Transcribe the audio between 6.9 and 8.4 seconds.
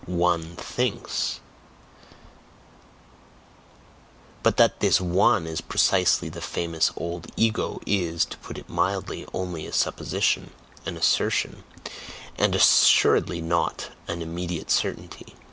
old "ego," is, to